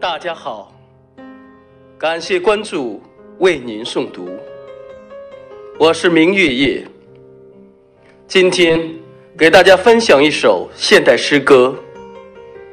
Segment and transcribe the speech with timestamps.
[0.00, 0.72] 大家好，
[1.98, 3.02] 感谢关注，
[3.38, 4.28] 为您诵读。
[5.78, 6.86] 我是明月夜，
[8.26, 8.80] 今天
[9.36, 11.74] 给大家分享一首现代诗歌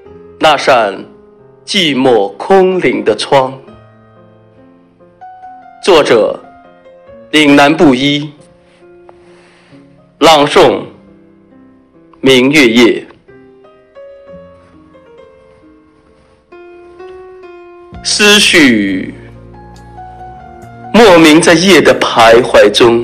[0.40, 1.04] 《那扇
[1.66, 3.54] 寂寞空灵的窗》，
[5.84, 6.40] 作者
[7.32, 8.32] 岭南布衣，
[10.20, 10.84] 朗诵
[12.22, 13.06] 明月夜。
[18.08, 19.16] 思绪
[20.94, 23.04] 莫名在夜的徘徊中，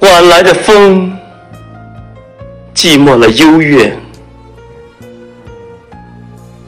[0.00, 1.14] 晚来的风
[2.74, 3.94] 寂寞了幽怨，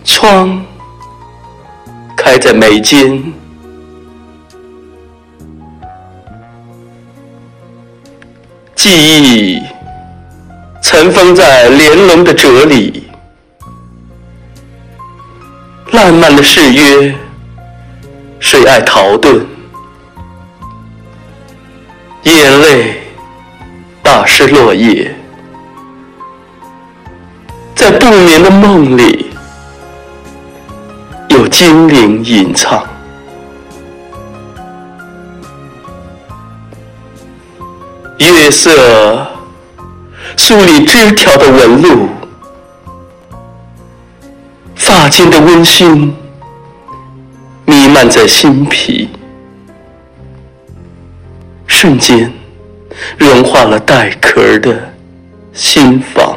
[0.05, 0.63] 窗
[2.15, 3.33] 开在眉间，
[8.77, 8.91] 记
[9.23, 9.63] 忆
[10.83, 13.05] 尘封在帘笼的褶里。
[15.95, 17.15] 烂漫的誓约，
[18.41, 19.45] 谁爱逃遁？
[22.25, 23.01] 眼泪
[24.03, 25.15] 打湿落叶，
[27.77, 29.31] 在不眠的梦里，
[31.29, 32.85] 有精灵吟唱。
[38.19, 39.25] 月色
[40.37, 42.09] 梳理枝条的纹路。
[45.15, 46.13] 发间的温馨
[47.67, 49.09] 弥漫在心脾，
[51.69, 52.33] 瞬间
[53.17, 54.93] 融化了带壳的
[55.53, 56.37] 心房。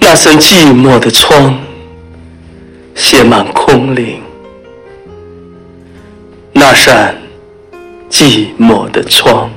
[0.00, 1.58] 那扇寂寞的窗，
[2.94, 4.20] 写满空灵。
[6.52, 7.16] 那扇
[8.10, 9.50] 寂寞的窗。